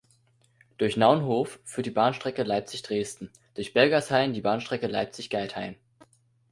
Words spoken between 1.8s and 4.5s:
die Bahnstrecke Leipzig–Dresden, durch Belgershain die